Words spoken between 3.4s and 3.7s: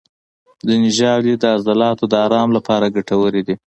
دي.